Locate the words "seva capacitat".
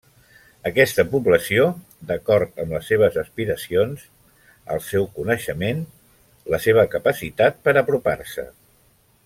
6.69-7.61